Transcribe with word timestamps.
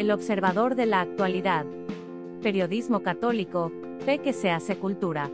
El 0.00 0.10
observador 0.12 0.76
de 0.76 0.86
la 0.86 1.02
actualidad. 1.02 1.66
Periodismo 2.42 3.02
católico, 3.02 3.70
fe 4.06 4.16
que 4.16 4.32
se 4.32 4.50
hace 4.50 4.78
cultura. 4.78 5.30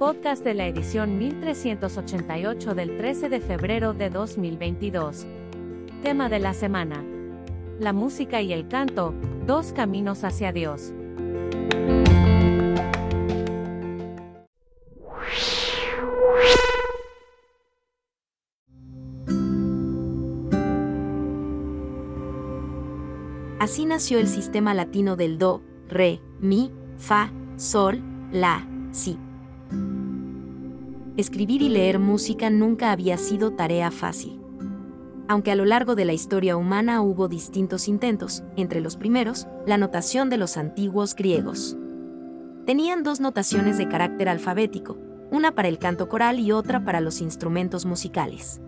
Podcast 0.00 0.42
de 0.42 0.52
la 0.52 0.66
edición 0.66 1.16
1388 1.16 2.74
del 2.74 2.96
13 2.96 3.28
de 3.28 3.38
febrero 3.38 3.94
de 3.94 4.10
2022. 4.10 5.26
Tema 6.02 6.28
de 6.28 6.40
la 6.40 6.54
semana. 6.54 7.04
La 7.78 7.92
música 7.92 8.42
y 8.42 8.52
el 8.52 8.66
canto, 8.66 9.14
dos 9.46 9.72
caminos 9.72 10.24
hacia 10.24 10.50
Dios. 10.50 10.92
Así 23.64 23.86
nació 23.86 24.18
el 24.18 24.28
sistema 24.28 24.74
latino 24.74 25.16
del 25.16 25.38
do, 25.38 25.62
re, 25.88 26.20
mi, 26.38 26.70
fa, 26.98 27.32
sol, 27.56 28.02
la, 28.30 28.68
si. 28.90 29.18
Escribir 31.16 31.62
y 31.62 31.70
leer 31.70 31.98
música 31.98 32.50
nunca 32.50 32.92
había 32.92 33.16
sido 33.16 33.52
tarea 33.52 33.90
fácil. 33.90 34.38
Aunque 35.28 35.50
a 35.50 35.54
lo 35.54 35.64
largo 35.64 35.94
de 35.94 36.04
la 36.04 36.12
historia 36.12 36.58
humana 36.58 37.00
hubo 37.00 37.26
distintos 37.26 37.88
intentos, 37.88 38.44
entre 38.56 38.82
los 38.82 38.98
primeros, 38.98 39.48
la 39.66 39.78
notación 39.78 40.28
de 40.28 40.36
los 40.36 40.58
antiguos 40.58 41.14
griegos. 41.14 41.74
Tenían 42.66 43.02
dos 43.02 43.18
notaciones 43.18 43.78
de 43.78 43.88
carácter 43.88 44.28
alfabético, 44.28 44.98
una 45.30 45.54
para 45.54 45.68
el 45.68 45.78
canto 45.78 46.10
coral 46.10 46.38
y 46.38 46.52
otra 46.52 46.84
para 46.84 47.00
los 47.00 47.22
instrumentos 47.22 47.86
musicales. 47.86 48.60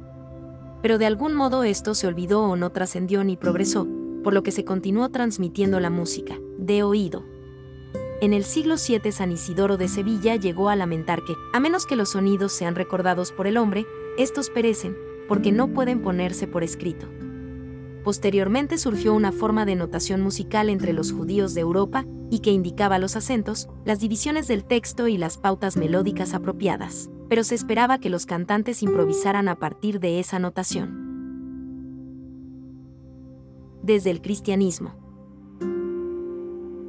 Pero 0.80 0.96
de 0.96 1.04
algún 1.04 1.34
modo 1.34 1.64
esto 1.64 1.94
se 1.94 2.06
olvidó 2.06 2.44
o 2.44 2.56
no 2.56 2.70
trascendió 2.70 3.24
ni 3.24 3.36
progresó, 3.36 3.86
por 4.26 4.34
lo 4.34 4.42
que 4.42 4.50
se 4.50 4.64
continuó 4.64 5.08
transmitiendo 5.10 5.78
la 5.78 5.88
música, 5.88 6.36
de 6.58 6.82
oído. 6.82 7.22
En 8.20 8.32
el 8.32 8.42
siglo 8.42 8.74
VII 8.74 9.12
San 9.12 9.30
Isidoro 9.30 9.76
de 9.76 9.86
Sevilla 9.86 10.34
llegó 10.34 10.68
a 10.68 10.74
lamentar 10.74 11.22
que, 11.22 11.34
a 11.52 11.60
menos 11.60 11.86
que 11.86 11.94
los 11.94 12.08
sonidos 12.08 12.50
sean 12.50 12.74
recordados 12.74 13.30
por 13.30 13.46
el 13.46 13.56
hombre, 13.56 13.86
estos 14.18 14.50
perecen, 14.50 14.96
porque 15.28 15.52
no 15.52 15.72
pueden 15.72 16.02
ponerse 16.02 16.48
por 16.48 16.64
escrito. 16.64 17.06
Posteriormente 18.02 18.78
surgió 18.78 19.14
una 19.14 19.30
forma 19.30 19.64
de 19.64 19.76
notación 19.76 20.22
musical 20.22 20.70
entre 20.70 20.92
los 20.92 21.12
judíos 21.12 21.54
de 21.54 21.60
Europa 21.60 22.04
y 22.28 22.40
que 22.40 22.50
indicaba 22.50 22.98
los 22.98 23.14
acentos, 23.14 23.68
las 23.84 24.00
divisiones 24.00 24.48
del 24.48 24.64
texto 24.64 25.06
y 25.06 25.18
las 25.18 25.38
pautas 25.38 25.76
melódicas 25.76 26.34
apropiadas, 26.34 27.10
pero 27.28 27.44
se 27.44 27.54
esperaba 27.54 28.00
que 28.00 28.10
los 28.10 28.26
cantantes 28.26 28.82
improvisaran 28.82 29.46
a 29.46 29.60
partir 29.60 30.00
de 30.00 30.18
esa 30.18 30.40
notación 30.40 31.05
desde 33.86 34.10
el 34.10 34.20
cristianismo. 34.20 34.94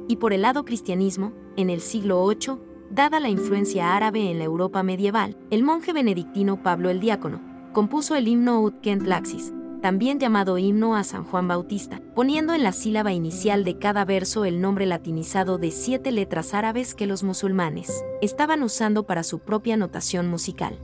Y 0.08 0.16
por 0.16 0.32
el 0.32 0.42
lado 0.42 0.64
cristianismo, 0.64 1.32
en 1.56 1.70
el 1.70 1.80
siglo 1.80 2.26
VIII, 2.26 2.58
dada 2.90 3.20
la 3.20 3.28
influencia 3.28 3.94
árabe 3.96 4.30
en 4.30 4.38
la 4.38 4.44
Europa 4.44 4.82
medieval, 4.82 5.38
el 5.50 5.62
monje 5.62 5.92
benedictino 5.92 6.62
Pablo 6.62 6.90
el 6.90 7.00
Diácono 7.00 7.40
compuso 7.72 8.16
el 8.16 8.26
himno 8.26 8.60
Ut 8.62 8.80
Kent 8.80 9.06
Laxis, 9.06 9.52
también 9.80 10.18
llamado 10.18 10.58
himno 10.58 10.96
a 10.96 11.04
San 11.04 11.22
Juan 11.22 11.46
Bautista, 11.46 12.00
poniendo 12.16 12.54
en 12.54 12.64
la 12.64 12.72
sílaba 12.72 13.12
inicial 13.12 13.62
de 13.62 13.78
cada 13.78 14.04
verso 14.04 14.44
el 14.44 14.60
nombre 14.60 14.86
latinizado 14.86 15.58
de 15.58 15.70
siete 15.70 16.10
letras 16.10 16.54
árabes 16.54 16.96
que 16.96 17.06
los 17.06 17.22
musulmanes 17.22 18.04
estaban 18.20 18.64
usando 18.64 19.06
para 19.06 19.22
su 19.22 19.38
propia 19.38 19.76
notación 19.76 20.28
musical. 20.28 20.80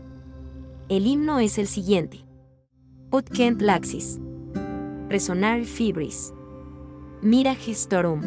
El 0.89 1.07
himno 1.07 1.41
es 1.41 1.59
el 1.59 1.67
siguiente. 1.67 2.25
Ut 3.11 3.29
Kent 3.29 3.63
Laxis, 3.63 4.21
Resonar 5.09 5.65
fibris. 5.65 6.33
Mira 7.21 7.55
gestorum. 7.55 8.23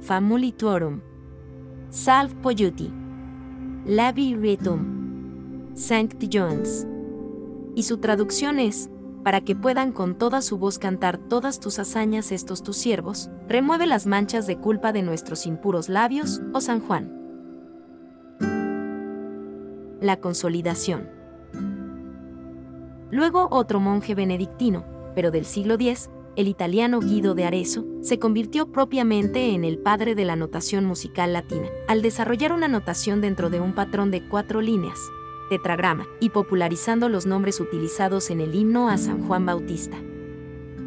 Famulituorum. 0.00 1.00
Salve 1.88 2.34
poyuti. 2.36 2.92
Labi 3.86 4.36
ritum. 4.36 5.74
Sancti 5.74 6.28
Jones. 6.32 6.86
Y 7.74 7.82
su 7.82 7.98
traducción 7.98 8.60
es, 8.60 8.88
para 9.24 9.40
que 9.40 9.56
puedan 9.56 9.90
con 9.90 10.16
toda 10.16 10.42
su 10.42 10.58
voz 10.58 10.78
cantar 10.78 11.18
todas 11.18 11.58
tus 11.58 11.80
hazañas 11.80 12.30
estos 12.30 12.62
tus 12.62 12.76
siervos, 12.76 13.28
remueve 13.48 13.86
las 13.86 14.06
manchas 14.06 14.46
de 14.46 14.58
culpa 14.58 14.92
de 14.92 15.02
nuestros 15.02 15.44
impuros 15.44 15.88
labios, 15.88 16.40
oh 16.52 16.60
San 16.60 16.80
Juan. 16.80 17.12
La 20.00 20.18
consolidación. 20.20 21.08
Luego 23.10 23.48
otro 23.50 23.80
monje 23.80 24.14
benedictino, 24.14 24.84
pero 25.14 25.30
del 25.30 25.44
siglo 25.44 25.74
X, 25.74 26.10
el 26.36 26.48
italiano 26.48 27.00
Guido 27.00 27.34
de 27.34 27.44
Arezzo 27.44 27.84
se 28.02 28.18
convirtió 28.18 28.70
propiamente 28.70 29.52
en 29.54 29.64
el 29.64 29.78
padre 29.78 30.14
de 30.14 30.24
la 30.24 30.36
notación 30.36 30.84
musical 30.84 31.32
latina, 31.32 31.68
al 31.88 32.02
desarrollar 32.02 32.52
una 32.52 32.68
notación 32.68 33.20
dentro 33.20 33.50
de 33.50 33.60
un 33.60 33.74
patrón 33.74 34.10
de 34.10 34.26
cuatro 34.28 34.60
líneas, 34.60 34.98
tetragrama, 35.48 36.06
y 36.20 36.30
popularizando 36.30 37.08
los 37.08 37.26
nombres 37.26 37.60
utilizados 37.60 38.30
en 38.30 38.40
el 38.40 38.54
himno 38.54 38.88
a 38.88 38.96
San 38.96 39.26
Juan 39.26 39.44
Bautista. 39.44 39.96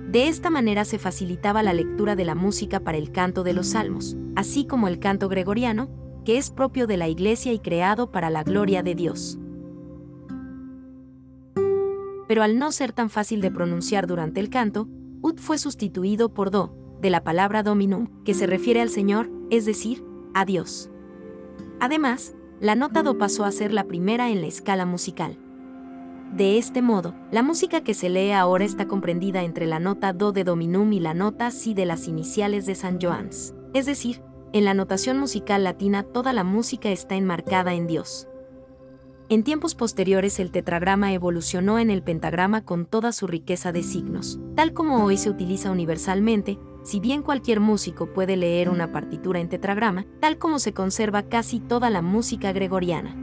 De 0.10 0.28
esta 0.28 0.50
manera 0.50 0.86
se 0.86 1.00
facilitaba 1.00 1.64
la 1.64 1.74
lectura 1.74 2.16
de 2.16 2.26
la 2.26 2.36
música 2.36 2.80
para 2.80 2.98
el 2.98 3.12
canto 3.12 3.44
de 3.44 3.54
los 3.54 3.68
salmos, 3.68 4.16
así 4.36 4.66
como 4.66 4.88
el 4.88 5.00
canto 5.00 5.28
gregoriano, 5.28 5.90
que 6.24 6.38
es 6.38 6.52
propio 6.52 6.88
de 6.88 6.98
la 6.98 7.10
Iglesia 7.10 7.52
y 7.52 7.60
creado 7.60 8.12
para 8.12 8.30
la 8.30 8.44
gloria 8.44 8.82
de 8.82 8.96
Dios 8.96 9.38
pero 12.34 12.42
al 12.42 12.58
no 12.58 12.72
ser 12.72 12.94
tan 12.94 13.12
fácil 13.12 13.42
de 13.42 13.52
pronunciar 13.52 14.08
durante 14.08 14.40
el 14.40 14.50
canto, 14.50 14.88
ut 15.22 15.40
fue 15.40 15.60
sustituido 15.60 16.34
por 16.34 16.50
do, 16.50 16.76
de 17.00 17.12
la 17.12 17.24
palabra 17.24 17.62
dominum, 17.62 18.08
que 18.26 18.34
se 18.34 18.48
refiere 18.48 18.82
al 18.82 18.90
Señor, 18.90 19.30
es 19.52 19.66
decir, 19.66 20.04
a 20.34 20.44
Dios. 20.44 20.90
Además, 21.80 22.34
la 22.60 22.74
nota 22.74 23.04
do 23.04 23.20
pasó 23.20 23.46
a 23.46 23.52
ser 23.52 23.72
la 23.72 23.84
primera 23.84 24.32
en 24.32 24.42
la 24.42 24.48
escala 24.48 24.88
musical. 24.88 25.38
De 26.36 26.58
este 26.58 26.82
modo, 26.82 27.14
la 27.30 27.44
música 27.44 27.84
que 27.84 27.94
se 27.94 28.10
lee 28.10 28.32
ahora 28.32 28.66
está 28.66 28.88
comprendida 28.88 29.44
entre 29.44 29.68
la 29.68 29.78
nota 29.78 30.12
do 30.12 30.32
de 30.32 30.44
dominum 30.44 30.92
y 30.92 31.00
la 31.00 31.14
nota 31.14 31.52
si 31.52 31.76
de 31.76 31.86
las 31.86 32.08
iniciales 32.08 32.66
de 32.66 32.74
San 32.74 33.00
Joans. 33.00 33.54
Es 33.76 33.86
decir, 33.86 34.24
en 34.54 34.66
la 34.66 34.74
notación 34.74 35.20
musical 35.20 35.64
latina 35.66 36.02
toda 36.02 36.34
la 36.34 36.44
música 36.44 36.90
está 36.90 37.14
enmarcada 37.14 37.76
en 37.76 37.86
Dios. 37.86 38.28
En 39.30 39.44
tiempos 39.44 39.74
posteriores 39.74 40.40
el 40.40 40.52
tetragrama 40.52 41.14
evolucionó 41.14 41.80
en 41.80 41.90
el 41.90 42.04
pentagrama 42.04 42.66
con 42.66 42.86
toda 42.86 43.12
su 43.14 43.26
riqueza 43.26 43.72
de 43.72 43.82
signos, 43.82 44.40
tal 44.56 44.74
como 44.74 45.04
hoy 45.04 45.18
se 45.18 45.30
utiliza 45.30 45.72
universalmente, 45.72 46.60
si 46.84 47.00
bien 47.00 47.22
cualquier 47.22 47.62
músico 47.62 48.08
puede 48.08 48.36
leer 48.36 48.70
una 48.70 48.92
partitura 48.92 49.40
en 49.40 49.48
tetragrama, 49.48 50.06
tal 50.20 50.38
como 50.38 50.60
se 50.60 50.74
conserva 50.74 51.24
casi 51.24 51.62
toda 51.62 51.90
la 51.90 52.02
música 52.02 52.52
gregoriana. 52.52 53.16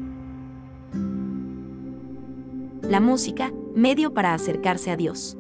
La 2.82 3.00
música, 3.00 3.52
medio 3.76 4.14
para 4.14 4.32
acercarse 4.32 4.90
a 4.90 4.96
Dios. 4.96 5.36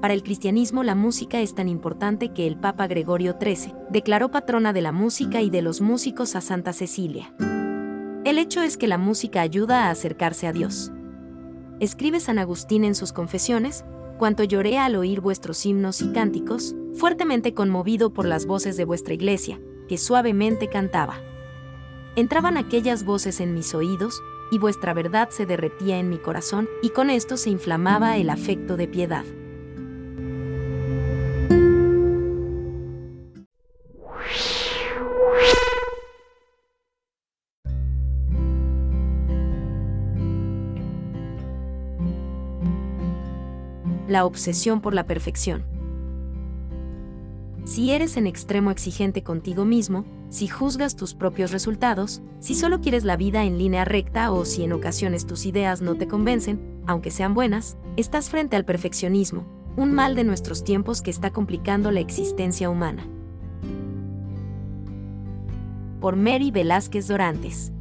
Para 0.00 0.12
el 0.12 0.22
cristianismo 0.22 0.82
la 0.82 0.94
música 0.94 1.40
es 1.40 1.54
tan 1.54 1.68
importante 1.68 2.32
que 2.32 2.46
el 2.46 2.56
Papa 2.56 2.88
Gregorio 2.88 3.36
XIII 3.40 3.72
declaró 3.90 4.30
patrona 4.30 4.72
de 4.72 4.82
la 4.82 4.92
música 4.92 5.40
y 5.40 5.50
de 5.50 5.62
los 5.62 5.80
músicos 5.80 6.36
a 6.36 6.40
Santa 6.40 6.72
Cecilia. 6.72 7.32
El 8.36 8.42
hecho 8.42 8.60
es 8.60 8.76
que 8.76 8.86
la 8.86 8.98
música 8.98 9.40
ayuda 9.40 9.86
a 9.86 9.90
acercarse 9.90 10.46
a 10.46 10.52
Dios. 10.52 10.92
Escribe 11.80 12.20
San 12.20 12.38
Agustín 12.38 12.84
en 12.84 12.94
sus 12.94 13.14
confesiones, 13.14 13.86
cuanto 14.18 14.44
lloré 14.44 14.76
al 14.76 14.94
oír 14.96 15.22
vuestros 15.22 15.64
himnos 15.64 16.02
y 16.02 16.12
cánticos, 16.12 16.74
fuertemente 16.92 17.54
conmovido 17.54 18.12
por 18.12 18.26
las 18.26 18.44
voces 18.44 18.76
de 18.76 18.84
vuestra 18.84 19.14
iglesia, 19.14 19.58
que 19.88 19.96
suavemente 19.96 20.68
cantaba. 20.68 21.18
Entraban 22.14 22.58
aquellas 22.58 23.06
voces 23.06 23.40
en 23.40 23.54
mis 23.54 23.74
oídos, 23.74 24.22
y 24.50 24.58
vuestra 24.58 24.92
verdad 24.92 25.30
se 25.30 25.46
derretía 25.46 25.96
en 25.96 26.10
mi 26.10 26.18
corazón, 26.18 26.68
y 26.82 26.90
con 26.90 27.08
esto 27.08 27.38
se 27.38 27.48
inflamaba 27.48 28.18
el 28.18 28.28
afecto 28.28 28.76
de 28.76 28.86
piedad. 28.86 29.24
La 44.08 44.24
obsesión 44.24 44.80
por 44.80 44.94
la 44.94 45.06
perfección. 45.06 45.64
Si 47.64 47.90
eres 47.90 48.16
en 48.16 48.26
extremo 48.26 48.70
exigente 48.70 49.22
contigo 49.22 49.64
mismo, 49.64 50.04
si 50.28 50.46
juzgas 50.46 50.94
tus 50.96 51.14
propios 51.14 51.50
resultados, 51.50 52.22
si 52.38 52.54
solo 52.54 52.80
quieres 52.80 53.04
la 53.04 53.16
vida 53.16 53.44
en 53.44 53.58
línea 53.58 53.84
recta 53.84 54.30
o 54.30 54.44
si 54.44 54.62
en 54.62 54.72
ocasiones 54.72 55.26
tus 55.26 55.46
ideas 55.46 55.82
no 55.82 55.96
te 55.96 56.06
convencen, 56.06 56.60
aunque 56.86 57.10
sean 57.10 57.34
buenas, 57.34 57.76
estás 57.96 58.30
frente 58.30 58.54
al 58.54 58.64
perfeccionismo, 58.64 59.44
un 59.76 59.92
mal 59.92 60.14
de 60.14 60.24
nuestros 60.24 60.62
tiempos 60.62 61.02
que 61.02 61.10
está 61.10 61.32
complicando 61.32 61.90
la 61.90 62.00
existencia 62.00 62.70
humana. 62.70 63.06
Por 66.00 66.16
Mary 66.16 66.50
Velázquez 66.50 67.08
Dorantes. 67.08 67.72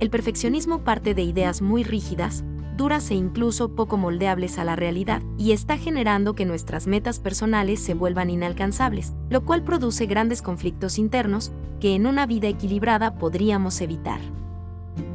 El 0.00 0.10
perfeccionismo 0.10 0.84
parte 0.84 1.14
de 1.14 1.22
ideas 1.22 1.62
muy 1.62 1.82
rígidas, 1.82 2.44
duras 2.76 3.10
e 3.10 3.14
incluso 3.14 3.74
poco 3.74 3.96
moldeables 3.96 4.58
a 4.58 4.64
la 4.64 4.76
realidad, 4.76 5.22
y 5.38 5.52
está 5.52 5.78
generando 5.78 6.34
que 6.34 6.44
nuestras 6.44 6.86
metas 6.86 7.20
personales 7.20 7.80
se 7.80 7.94
vuelvan 7.94 8.30
inalcanzables, 8.30 9.14
lo 9.30 9.44
cual 9.44 9.62
produce 9.62 10.06
grandes 10.06 10.42
conflictos 10.42 10.98
internos 10.98 11.52
que 11.80 11.94
en 11.94 12.06
una 12.06 12.26
vida 12.26 12.48
equilibrada 12.48 13.14
podríamos 13.18 13.80
evitar. 13.80 14.20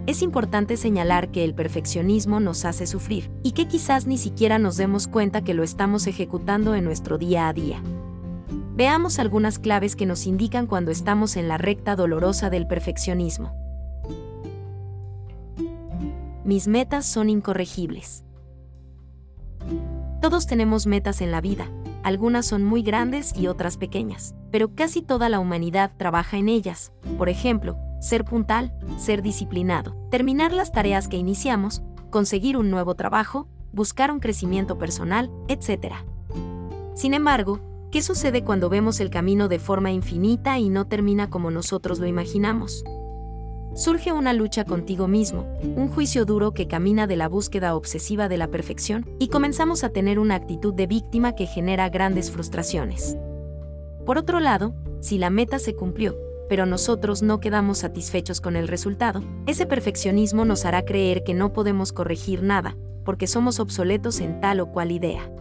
Es 0.07 0.23
importante 0.23 0.77
señalar 0.77 1.29
que 1.29 1.43
el 1.43 1.53
perfeccionismo 1.53 2.39
nos 2.39 2.65
hace 2.65 2.87
sufrir 2.87 3.29
y 3.43 3.51
que 3.51 3.67
quizás 3.67 4.07
ni 4.07 4.17
siquiera 4.17 4.57
nos 4.57 4.77
demos 4.77 5.07
cuenta 5.07 5.43
que 5.43 5.53
lo 5.53 5.63
estamos 5.63 6.07
ejecutando 6.07 6.73
en 6.73 6.83
nuestro 6.83 7.17
día 7.17 7.47
a 7.47 7.53
día. 7.53 7.81
Veamos 8.75 9.19
algunas 9.19 9.59
claves 9.59 9.95
que 9.95 10.07
nos 10.07 10.25
indican 10.25 10.65
cuando 10.65 10.89
estamos 10.89 11.37
en 11.37 11.47
la 11.47 11.59
recta 11.59 11.95
dolorosa 11.95 12.49
del 12.49 12.65
perfeccionismo. 12.65 13.60
Mis 16.43 16.67
metas 16.67 17.05
son 17.05 17.29
incorregibles. 17.29 18.23
Todos 20.21 20.47
tenemos 20.47 20.87
metas 20.87 21.21
en 21.21 21.31
la 21.31 21.39
vida, 21.39 21.69
algunas 22.03 22.47
son 22.47 22.63
muy 22.63 22.81
grandes 22.81 23.35
y 23.37 23.45
otras 23.45 23.77
pequeñas, 23.77 24.33
pero 24.51 24.73
casi 24.73 25.03
toda 25.03 25.29
la 25.29 25.39
humanidad 25.39 25.91
trabaja 25.97 26.37
en 26.37 26.49
ellas. 26.49 26.91
Por 27.17 27.29
ejemplo, 27.29 27.77
ser 27.99 28.25
puntal, 28.25 28.73
ser 28.97 29.21
disciplinado, 29.21 29.95
terminar 30.09 30.51
las 30.51 30.71
tareas 30.71 31.07
que 31.07 31.17
iniciamos, 31.17 31.83
conseguir 32.09 32.57
un 32.57 32.71
nuevo 32.71 32.95
trabajo, 32.95 33.47
buscar 33.71 34.11
un 34.11 34.19
crecimiento 34.19 34.79
personal, 34.79 35.29
etc. 35.47 35.93
Sin 36.95 37.13
embargo, 37.13 37.59
¿qué 37.91 38.01
sucede 38.01 38.43
cuando 38.43 38.67
vemos 38.67 38.99
el 38.99 39.11
camino 39.11 39.47
de 39.47 39.59
forma 39.59 39.91
infinita 39.91 40.57
y 40.57 40.69
no 40.69 40.87
termina 40.87 41.29
como 41.29 41.51
nosotros 41.51 41.99
lo 41.99 42.07
imaginamos? 42.07 42.83
Surge 43.73 44.11
una 44.11 44.33
lucha 44.33 44.65
contigo 44.65 45.07
mismo, 45.07 45.45
un 45.77 45.87
juicio 45.87 46.25
duro 46.25 46.53
que 46.53 46.67
camina 46.67 47.07
de 47.07 47.15
la 47.15 47.29
búsqueda 47.29 47.73
obsesiva 47.73 48.27
de 48.27 48.37
la 48.37 48.49
perfección, 48.49 49.09
y 49.17 49.29
comenzamos 49.29 49.85
a 49.85 49.89
tener 49.89 50.19
una 50.19 50.35
actitud 50.35 50.73
de 50.73 50.87
víctima 50.87 51.35
que 51.35 51.45
genera 51.45 51.87
grandes 51.87 52.31
frustraciones. 52.31 53.15
Por 54.05 54.17
otro 54.17 54.41
lado, 54.41 54.73
si 54.99 55.17
la 55.17 55.29
meta 55.29 55.57
se 55.57 55.73
cumplió, 55.73 56.17
pero 56.49 56.65
nosotros 56.65 57.21
no 57.21 57.39
quedamos 57.39 57.77
satisfechos 57.77 58.41
con 58.41 58.57
el 58.57 58.67
resultado, 58.67 59.23
ese 59.47 59.65
perfeccionismo 59.65 60.43
nos 60.43 60.65
hará 60.65 60.83
creer 60.83 61.23
que 61.23 61.33
no 61.33 61.53
podemos 61.53 61.93
corregir 61.93 62.43
nada, 62.43 62.75
porque 63.05 63.25
somos 63.25 63.61
obsoletos 63.61 64.19
en 64.19 64.41
tal 64.41 64.59
o 64.59 64.71
cual 64.71 64.91
idea. 64.91 65.31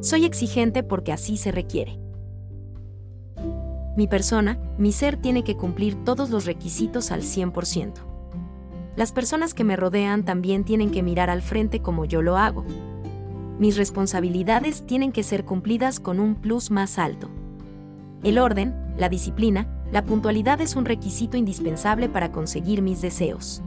Soy 0.00 0.24
exigente 0.24 0.82
porque 0.82 1.12
así 1.12 1.36
se 1.36 1.52
requiere. 1.52 1.98
Mi 3.94 4.06
persona, 4.06 4.58
mi 4.78 4.90
ser 4.90 5.18
tiene 5.18 5.44
que 5.44 5.56
cumplir 5.56 6.02
todos 6.04 6.30
los 6.30 6.46
requisitos 6.46 7.10
al 7.10 7.20
100%. 7.20 7.92
Las 8.96 9.12
personas 9.12 9.52
que 9.52 9.64
me 9.64 9.76
rodean 9.76 10.24
también 10.24 10.64
tienen 10.64 10.90
que 10.90 11.02
mirar 11.02 11.28
al 11.28 11.42
frente 11.42 11.80
como 11.80 12.06
yo 12.06 12.22
lo 12.22 12.38
hago. 12.38 12.64
Mis 13.58 13.76
responsabilidades 13.76 14.86
tienen 14.86 15.12
que 15.12 15.22
ser 15.22 15.44
cumplidas 15.44 16.00
con 16.00 16.20
un 16.20 16.36
plus 16.36 16.70
más 16.70 16.98
alto. 16.98 17.28
El 18.22 18.38
orden, 18.38 18.74
la 18.96 19.10
disciplina, 19.10 19.68
la 19.92 20.04
puntualidad 20.04 20.62
es 20.62 20.74
un 20.74 20.86
requisito 20.86 21.36
indispensable 21.36 22.08
para 22.08 22.32
conseguir 22.32 22.80
mis 22.80 23.02
deseos. 23.02 23.62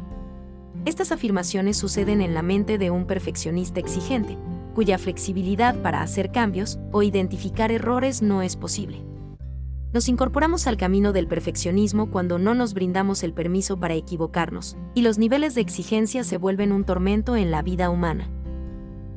Estas 0.86 1.12
afirmaciones 1.12 1.78
suceden 1.78 2.22
en 2.22 2.34
la 2.34 2.42
mente 2.42 2.80
de 2.80 2.90
un 2.90 3.06
perfeccionista 3.06 3.80
exigente, 3.80 4.38
cuya 4.74 4.98
flexibilidad 4.98 5.76
para 5.82 6.02
hacer 6.02 6.32
cambios 6.32 6.80
o 6.92 7.04
identificar 7.04 7.72
errores 7.72 8.24
no 8.24 8.42
es 8.42 8.56
posible. 8.56 9.15
Nos 9.96 10.10
incorporamos 10.10 10.68
al 10.68 10.76
camino 10.76 11.14
del 11.14 11.26
perfeccionismo 11.26 12.12
cuando 12.12 12.38
no 12.38 12.54
nos 12.54 12.74
brindamos 12.74 13.24
el 13.24 13.32
permiso 13.32 13.78
para 13.78 13.94
equivocarnos, 13.94 14.76
y 14.94 15.04
los 15.04 15.18
niveles 15.18 15.56
de 15.56 15.62
exigencia 15.62 16.26
se 16.26 16.36
vuelven 16.36 16.74
un 16.74 16.84
tormento 16.84 17.38
en 17.38 17.50
la 17.50 17.62
vida 17.62 17.90
humana. 17.90 18.30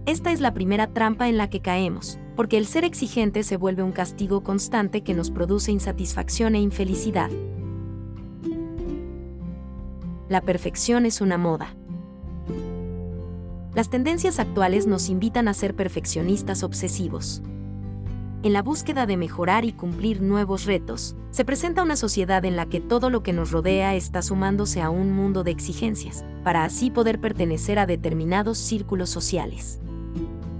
Esta 0.07 0.31
es 0.31 0.41
la 0.41 0.55
primera 0.55 0.87
trampa 0.87 1.29
en 1.29 1.37
la 1.37 1.51
que 1.51 1.59
caemos, 1.59 2.21
porque 2.37 2.59
el 2.59 2.67
ser 2.67 2.85
exigente 2.85 3.43
se 3.43 3.57
vuelve 3.57 3.83
un 3.83 3.91
castigo 3.91 4.45
constante 4.45 5.03
que 5.03 5.15
nos 5.15 5.33
produce 5.33 5.73
insatisfacción 5.73 6.55
e 6.55 6.61
infelicidad. 6.61 7.31
La 10.29 10.43
perfección 10.43 11.07
es 11.07 11.21
una 11.21 11.39
moda. 11.39 11.75
Las 13.75 13.91
tendencias 13.91 14.39
actuales 14.39 14.87
nos 14.87 15.09
invitan 15.09 15.49
a 15.49 15.55
ser 15.55 15.75
perfeccionistas 15.75 16.63
obsesivos. 16.63 17.43
En 18.43 18.53
la 18.53 18.63
búsqueda 18.63 19.07
de 19.07 19.17
mejorar 19.17 19.65
y 19.65 19.73
cumplir 19.73 20.23
nuevos 20.23 20.65
retos, 20.65 21.17
se 21.31 21.45
presenta 21.45 21.83
una 21.83 21.97
sociedad 21.97 22.45
en 22.45 22.57
la 22.57 22.67
que 22.67 22.81
todo 22.81 23.11
lo 23.11 23.23
que 23.23 23.33
nos 23.33 23.51
rodea 23.51 23.95
está 23.95 24.23
sumándose 24.23 24.81
a 24.81 24.91
un 24.91 25.13
mundo 25.13 25.45
de 25.45 25.51
exigencias, 25.51 26.25
para 26.45 26.65
así 26.65 26.91
poder 26.91 27.21
pertenecer 27.21 27.79
a 27.79 27.87
determinados 27.87 28.59
círculos 28.59 29.11
sociales 29.11 29.81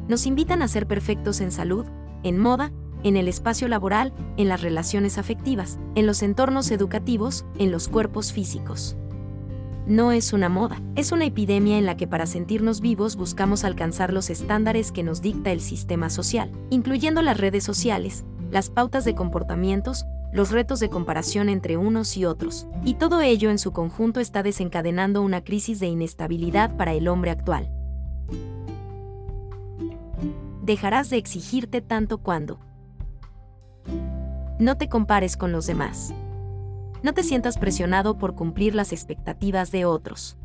nos 0.09 0.27
invitan 0.27 0.63
a 0.63 0.69
ser 0.69 0.87
perfectos 0.87 1.41
en 1.41 1.53
salud, 1.53 1.87
en 2.25 2.39
moda, 2.39 2.73
en 3.05 3.17
el 3.17 3.29
espacio 3.29 3.69
laboral, 3.69 4.13
en 4.37 4.49
las 4.49 4.63
relaciones 4.63 5.19
afectivas, 5.19 5.79
en 5.95 6.07
los 6.07 6.23
entornos 6.23 6.71
educativos, 6.73 7.45
en 7.59 7.71
los 7.71 7.89
cuerpos 7.89 8.33
físicos. 8.33 8.97
No 9.89 10.13
es 10.13 10.33
una 10.33 10.49
moda, 10.49 10.81
es 10.95 11.11
una 11.11 11.25
epidemia 11.25 11.79
en 11.79 11.87
la 11.87 11.97
que 11.97 12.07
para 12.07 12.27
sentirnos 12.27 12.81
vivos 12.81 13.17
buscamos 13.17 13.65
alcanzar 13.65 14.13
los 14.13 14.31
estándares 14.31 14.93
que 14.93 15.03
nos 15.03 15.21
dicta 15.23 15.51
el 15.51 15.61
sistema 15.61 16.11
social, 16.11 16.53
incluyendo 16.71 17.23
las 17.23 17.39
redes 17.39 17.65
sociales, 17.65 18.25
las 18.51 18.71
pautas 18.71 19.05
de 19.05 19.17
comportamientos, 19.17 20.07
los 20.33 20.51
retos 20.53 20.79
de 20.79 20.91
comparación 20.91 21.49
entre 21.49 21.77
unos 21.77 22.17
y 22.17 22.27
otros, 22.27 22.69
y 22.85 22.95
todo 22.95 23.23
ello 23.23 23.51
en 23.51 23.59
su 23.59 23.73
conjunto 23.73 24.21
está 24.21 24.43
desencadenando 24.43 25.23
una 25.23 25.43
crisis 25.43 25.81
de 25.81 25.87
inestabilidad 25.87 26.77
para 26.77 26.93
el 26.93 27.09
hombre 27.09 27.31
actual 27.31 27.71
dejarás 30.69 31.09
de 31.09 31.17
exigirte 31.17 31.81
tanto 31.81 32.19
cuando 32.19 32.61
no 34.59 34.77
te 34.77 34.91
compares 34.91 35.39
con 35.39 35.51
los 35.51 35.67
demás. 35.67 36.13
No 37.03 37.15
te 37.15 37.23
sientas 37.23 37.59
presionado 37.59 38.19
por 38.19 38.35
cumplir 38.35 38.75
las 38.75 38.93
expectativas 38.93 39.71
de 39.71 39.85
otros. 39.85 40.37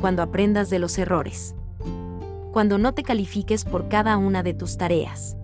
Cuando 0.00 0.22
aprendas 0.22 0.70
de 0.70 0.78
los 0.78 0.98
errores. 0.98 1.54
Cuando 2.52 2.78
no 2.78 2.94
te 2.94 3.02
califiques 3.02 3.64
por 3.64 3.88
cada 3.88 4.16
una 4.16 4.42
de 4.42 4.54
tus 4.54 4.76
tareas. 4.76 5.36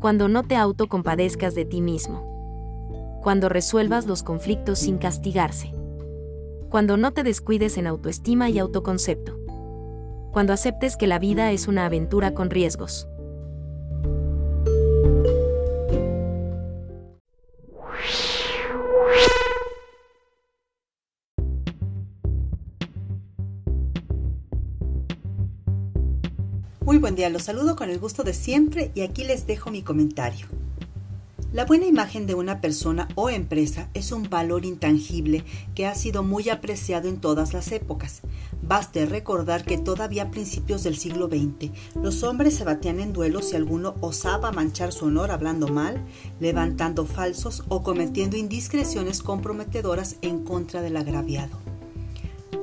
Cuando 0.00 0.28
no 0.28 0.42
te 0.42 0.56
autocompadezcas 0.56 1.54
de 1.54 1.64
ti 1.64 1.80
mismo. 1.80 3.20
Cuando 3.22 3.48
resuelvas 3.48 4.06
los 4.06 4.22
conflictos 4.22 4.78
sin 4.80 4.98
castigarse. 4.98 5.74
Cuando 6.70 6.96
no 6.96 7.12
te 7.12 7.22
descuides 7.22 7.78
en 7.78 7.86
autoestima 7.86 8.50
y 8.50 8.58
autoconcepto 8.58 9.44
cuando 10.34 10.52
aceptes 10.52 10.96
que 10.96 11.06
la 11.06 11.20
vida 11.20 11.52
es 11.52 11.68
una 11.68 11.86
aventura 11.86 12.34
con 12.34 12.50
riesgos. 12.50 13.06
Buen 27.04 27.16
día, 27.16 27.28
los 27.28 27.42
saludo 27.42 27.76
con 27.76 27.90
el 27.90 27.98
gusto 27.98 28.22
de 28.22 28.32
siempre 28.32 28.90
y 28.94 29.02
aquí 29.02 29.24
les 29.24 29.46
dejo 29.46 29.70
mi 29.70 29.82
comentario. 29.82 30.46
La 31.52 31.66
buena 31.66 31.84
imagen 31.84 32.26
de 32.26 32.34
una 32.34 32.62
persona 32.62 33.08
o 33.14 33.28
empresa 33.28 33.90
es 33.92 34.10
un 34.10 34.30
valor 34.30 34.64
intangible 34.64 35.44
que 35.74 35.86
ha 35.86 35.94
sido 35.96 36.22
muy 36.22 36.48
apreciado 36.48 37.10
en 37.10 37.20
todas 37.20 37.52
las 37.52 37.72
épocas. 37.72 38.22
Baste 38.62 39.04
recordar 39.04 39.66
que 39.66 39.76
todavía 39.76 40.22
a 40.22 40.30
principios 40.30 40.82
del 40.82 40.96
siglo 40.96 41.26
XX 41.26 41.72
los 41.94 42.22
hombres 42.22 42.54
se 42.54 42.64
batían 42.64 43.00
en 43.00 43.12
duelo 43.12 43.42
si 43.42 43.54
alguno 43.54 43.96
osaba 44.00 44.50
manchar 44.50 44.90
su 44.90 45.04
honor 45.04 45.30
hablando 45.30 45.68
mal, 45.68 46.02
levantando 46.40 47.04
falsos 47.04 47.64
o 47.68 47.82
cometiendo 47.82 48.38
indiscreciones 48.38 49.22
comprometedoras 49.22 50.16
en 50.22 50.42
contra 50.42 50.80
del 50.80 50.96
agraviado. 50.96 51.73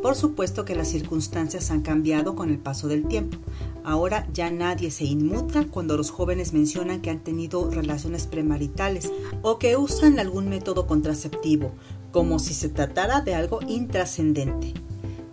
Por 0.01 0.15
supuesto 0.15 0.65
que 0.65 0.75
las 0.75 0.87
circunstancias 0.87 1.69
han 1.69 1.81
cambiado 1.81 2.35
con 2.35 2.49
el 2.49 2.57
paso 2.57 2.87
del 2.87 3.07
tiempo. 3.07 3.37
Ahora 3.83 4.27
ya 4.33 4.49
nadie 4.49 4.89
se 4.89 5.05
inmuta 5.05 5.65
cuando 5.69 5.95
los 5.95 6.09
jóvenes 6.09 6.53
mencionan 6.53 7.01
que 7.01 7.11
han 7.11 7.19
tenido 7.19 7.69
relaciones 7.69 8.25
premaritales 8.25 9.11
o 9.43 9.59
que 9.59 9.77
usan 9.77 10.17
algún 10.17 10.49
método 10.49 10.87
contraceptivo, 10.87 11.71
como 12.11 12.39
si 12.39 12.55
se 12.55 12.67
tratara 12.69 13.21
de 13.21 13.35
algo 13.35 13.59
intrascendente. 13.67 14.73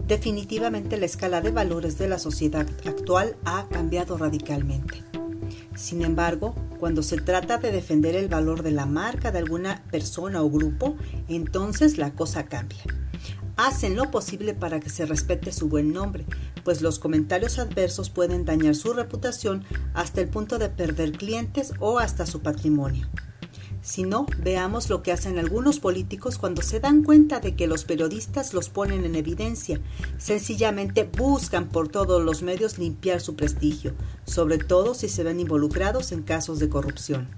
Definitivamente 0.07 0.99
la 0.99 1.07
escala 1.07 1.41
de 1.41 1.51
valores 1.51 1.97
de 1.97 2.09
la 2.09 2.19
sociedad 2.19 2.67
actual 2.85 3.37
ha 3.47 3.69
cambiado 3.69 4.19
radicalmente. 4.19 5.03
Sin 5.77 6.03
embargo, 6.03 6.55
cuando 6.79 7.03
se 7.03 7.17
trata 7.17 7.57
de 7.57 7.73
defender 7.73 8.17
el 8.17 8.29
valor 8.29 8.63
de 8.63 8.73
la 8.73 8.85
marca 8.85 9.33
de 9.33 9.39
alguna 9.39 9.83
persona 9.91 10.43
o 10.43 10.51
grupo, 10.51 10.97
entonces 11.29 11.97
la 11.97 12.13
cosa 12.13 12.45
cambia 12.45 12.85
hacen 13.59 13.97
lo 13.97 14.11
posible 14.11 14.55
para 14.55 14.81
que 14.81 14.89
se 14.89 15.05
respete 15.05 15.53
su 15.53 15.69
buen 15.69 15.93
nombre, 15.93 16.25
pues 16.65 16.81
los 16.81 16.99
comentarios 16.99 17.59
adversos 17.59 18.09
pueden 18.09 18.45
dañar 18.45 18.77
su 18.77 18.93
reputación 18.93 19.65
hasta 19.95 20.21
el 20.21 20.29
punto 20.29 20.59
de 20.59 20.71
perder 20.71 21.13
clientes 21.13 21.73
o 21.81 21.99
hasta 21.99 22.25
su 22.25 22.41
patrimonio. 22.41 23.09
Si 23.83 24.05
no, 24.05 24.27
veamos 24.43 24.91
lo 24.91 25.03
que 25.03 25.13
hacen 25.13 25.39
algunos 25.39 25.81
políticos 25.81 26.39
cuando 26.39 26.63
se 26.63 26.79
dan 26.79 27.03
cuenta 27.03 27.41
de 27.41 27.57
que 27.57 27.67
los 27.67 27.85
periodistas 27.85 28.55
los 28.55 28.69
ponen 28.69 29.05
en 29.05 29.17
evidencia. 29.17 29.81
Sencillamente 30.19 31.05
buscan 31.05 31.69
por 31.69 31.89
todos 31.89 32.23
los 32.23 32.43
medios 32.43 32.79
limpiar 32.79 33.21
su 33.21 33.35
prestigio, 33.35 33.95
sobre 34.25 34.59
todo 34.59 34.95
si 34.95 35.09
se 35.09 35.25
ven 35.25 35.41
involucrados 35.41 36.13
en 36.13 36.23
casos 36.23 36.59
de 36.59 36.69
corrupción. 36.69 37.29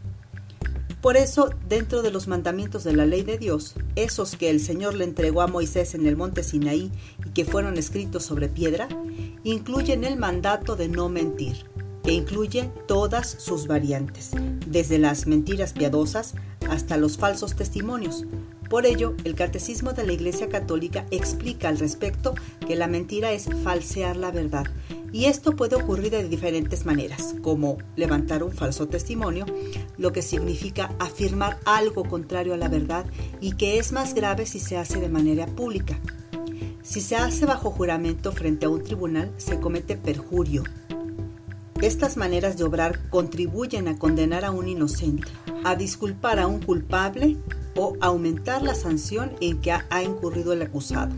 Por 1.00 1.16
eso, 1.16 1.50
dentro 1.66 2.02
de 2.02 2.11
los 2.11 2.28
mandamientos 2.28 2.85
de 2.85 2.92
la 2.92 3.07
ley 3.07 3.23
de 3.23 3.38
Dios, 3.38 3.75
esos 3.97 4.37
que 4.37 4.50
el 4.50 4.61
Señor 4.61 4.95
le 4.95 5.04
entregó 5.04 5.40
a 5.40 5.47
Moisés 5.47 5.95
en 5.95 6.07
el 6.07 6.16
monte 6.16 6.42
Sinaí 6.42 6.92
y 7.25 7.30
que 7.30 7.47
fueron 7.47 7.78
escritos 7.78 8.25
sobre 8.25 8.49
piedra, 8.49 8.87
incluyen 9.42 10.04
el 10.04 10.19
mandato 10.19 10.76
de 10.76 10.88
no 10.88 11.09
mentir 11.09 11.64
que 12.02 12.12
incluye 12.12 12.71
todas 12.87 13.28
sus 13.28 13.66
variantes, 13.66 14.30
desde 14.66 14.99
las 14.99 15.26
mentiras 15.26 15.73
piadosas 15.73 16.35
hasta 16.69 16.97
los 16.97 17.19
falsos 17.19 17.54
testimonios. 17.54 18.25
Por 18.69 18.87
ello, 18.87 19.14
el 19.25 19.35
Catecismo 19.35 19.92
de 19.92 20.07
la 20.07 20.12
Iglesia 20.12 20.49
Católica 20.49 21.04
explica 21.11 21.69
al 21.69 21.78
respecto 21.78 22.35
que 22.66 22.76
la 22.76 22.87
mentira 22.87 23.33
es 23.33 23.49
falsear 23.64 24.16
la 24.16 24.30
verdad, 24.30 24.66
y 25.12 25.26
esto 25.26 25.57
puede 25.57 25.76
ocurrir 25.76 26.11
de 26.11 26.29
diferentes 26.29 26.87
maneras, 26.87 27.35
como 27.43 27.79
levantar 27.97 28.43
un 28.43 28.52
falso 28.52 28.88
testimonio, 28.88 29.47
lo 29.99 30.12
que 30.12 30.23
significa 30.23 30.95
afirmar 30.99 31.59
algo 31.64 32.05
contrario 32.05 32.55
a 32.55 32.57
la 32.57 32.69
verdad 32.69 33.07
y 33.40 33.52
que 33.52 33.79
es 33.79 33.93
más 33.93 34.14
grave 34.14 34.47
si 34.47 34.61
se 34.61 34.76
hace 34.76 35.00
de 35.00 35.09
manera 35.09 35.47
pública. 35.47 35.99
Si 36.83 37.00
se 37.00 37.17
hace 37.17 37.47
bajo 37.47 37.71
juramento 37.71 38.33
frente 38.33 38.67
a 38.67 38.71
un 38.71 38.83
tribunal, 38.83 39.33
se 39.37 39.61
comete 39.61 39.97
perjurio, 39.97 40.64
estas 41.83 42.19
maneras 42.19 42.59
de 42.59 42.64
obrar 42.64 43.09
contribuyen 43.09 43.88
a 43.88 43.99
condenar 43.99 44.45
a 44.45 44.50
un 44.50 44.69
inocente, 44.69 45.26
a 45.64 45.76
disculpar 45.76 46.38
a 46.38 46.47
un 46.47 46.61
culpable 46.61 47.38
o 47.75 47.97
aumentar 48.02 48.62
la 48.62 48.75
sanción 48.75 49.33
en 49.40 49.62
que 49.62 49.73
ha 49.73 50.02
incurrido 50.02 50.52
el 50.52 50.61
acusado. 50.61 51.14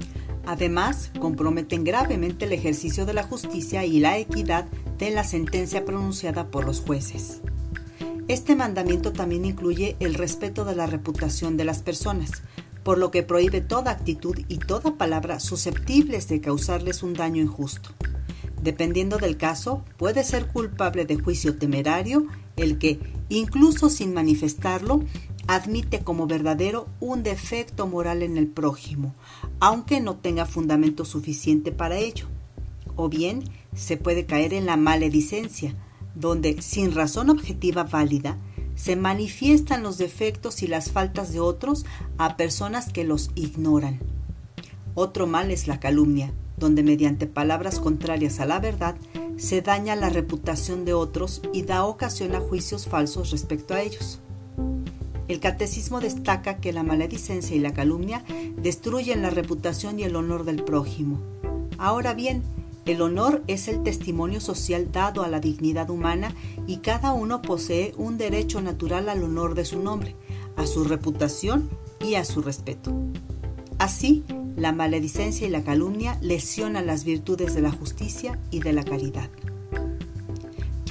Además, 0.46 1.10
comprometen 1.20 1.84
gravemente 1.84 2.46
el 2.46 2.52
ejercicio 2.52 3.06
de 3.06 3.14
la 3.14 3.22
justicia 3.22 3.84
y 3.84 4.00
la 4.00 4.18
equidad 4.18 4.66
de 4.98 5.10
la 5.10 5.24
sentencia 5.24 5.84
pronunciada 5.84 6.50
por 6.50 6.64
los 6.64 6.80
jueces. 6.80 7.40
Este 8.28 8.56
mandamiento 8.56 9.12
también 9.12 9.44
incluye 9.44 9.96
el 10.00 10.14
respeto 10.14 10.64
de 10.64 10.74
la 10.74 10.86
reputación 10.86 11.56
de 11.56 11.64
las 11.64 11.82
personas, 11.82 12.30
por 12.82 12.98
lo 12.98 13.10
que 13.10 13.22
prohíbe 13.22 13.60
toda 13.60 13.92
actitud 13.92 14.36
y 14.48 14.58
toda 14.58 14.96
palabra 14.96 15.38
susceptibles 15.40 16.28
de 16.28 16.40
causarles 16.40 17.02
un 17.02 17.14
daño 17.14 17.42
injusto. 17.42 17.90
Dependiendo 18.62 19.18
del 19.18 19.36
caso, 19.36 19.84
puede 19.96 20.22
ser 20.22 20.46
culpable 20.46 21.04
de 21.04 21.16
juicio 21.16 21.56
temerario 21.56 22.26
el 22.56 22.78
que, 22.78 23.00
incluso 23.28 23.90
sin 23.90 24.14
manifestarlo, 24.14 25.02
admite 25.46 26.00
como 26.00 26.26
verdadero 26.26 26.88
un 27.00 27.22
defecto 27.22 27.86
moral 27.86 28.22
en 28.22 28.36
el 28.36 28.46
prójimo, 28.46 29.14
aunque 29.60 30.00
no 30.00 30.16
tenga 30.16 30.46
fundamento 30.46 31.04
suficiente 31.04 31.72
para 31.72 31.98
ello. 31.98 32.26
O 32.96 33.08
bien 33.08 33.44
se 33.74 33.96
puede 33.96 34.26
caer 34.26 34.54
en 34.54 34.66
la 34.66 34.76
maledicencia, 34.76 35.74
donde, 36.14 36.60
sin 36.60 36.92
razón 36.92 37.30
objetiva 37.30 37.84
válida, 37.84 38.36
se 38.74 38.96
manifiestan 38.96 39.82
los 39.82 39.98
defectos 39.98 40.62
y 40.62 40.66
las 40.66 40.90
faltas 40.90 41.32
de 41.32 41.40
otros 41.40 41.84
a 42.18 42.36
personas 42.36 42.92
que 42.92 43.04
los 43.04 43.30
ignoran. 43.34 44.00
Otro 44.94 45.26
mal 45.26 45.50
es 45.50 45.68
la 45.68 45.80
calumnia, 45.80 46.32
donde 46.56 46.82
mediante 46.82 47.26
palabras 47.26 47.80
contrarias 47.80 48.40
a 48.40 48.46
la 48.46 48.60
verdad 48.60 48.96
se 49.36 49.62
daña 49.62 49.96
la 49.96 50.10
reputación 50.10 50.84
de 50.84 50.92
otros 50.92 51.42
y 51.52 51.62
da 51.62 51.84
ocasión 51.84 52.34
a 52.34 52.40
juicios 52.40 52.86
falsos 52.86 53.30
respecto 53.30 53.74
a 53.74 53.82
ellos. 53.82 54.20
El 55.28 55.40
catecismo 55.40 56.00
destaca 56.00 56.56
que 56.56 56.72
la 56.72 56.82
maledicencia 56.82 57.56
y 57.56 57.60
la 57.60 57.72
calumnia 57.72 58.24
destruyen 58.56 59.22
la 59.22 59.30
reputación 59.30 59.98
y 59.98 60.04
el 60.04 60.16
honor 60.16 60.44
del 60.44 60.62
prójimo. 60.64 61.20
Ahora 61.78 62.14
bien, 62.14 62.42
el 62.84 63.00
honor 63.00 63.44
es 63.46 63.68
el 63.68 63.82
testimonio 63.82 64.40
social 64.40 64.90
dado 64.90 65.22
a 65.22 65.28
la 65.28 65.38
dignidad 65.38 65.88
humana 65.90 66.34
y 66.66 66.78
cada 66.78 67.12
uno 67.12 67.40
posee 67.40 67.94
un 67.96 68.18
derecho 68.18 68.60
natural 68.60 69.08
al 69.08 69.22
honor 69.22 69.54
de 69.54 69.64
su 69.64 69.80
nombre, 69.80 70.16
a 70.56 70.66
su 70.66 70.84
reputación 70.84 71.70
y 72.00 72.16
a 72.16 72.24
su 72.24 72.42
respeto. 72.42 72.92
Así, 73.78 74.24
la 74.56 74.72
maledicencia 74.72 75.46
y 75.46 75.50
la 75.50 75.62
calumnia 75.62 76.18
lesionan 76.20 76.86
las 76.86 77.04
virtudes 77.04 77.54
de 77.54 77.62
la 77.62 77.70
justicia 77.70 78.38
y 78.50 78.60
de 78.60 78.72
la 78.72 78.84
caridad. 78.84 79.30